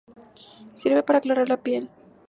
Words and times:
Sirve 0.73 1.03
para 1.03 1.19
aclarar 1.19 1.47
la 1.47 1.57
piel. 1.57 1.87